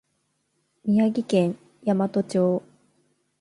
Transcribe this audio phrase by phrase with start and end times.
[0.83, 2.63] 宮城県大和町